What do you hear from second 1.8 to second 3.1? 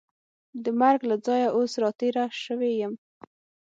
را تېره شوې یم.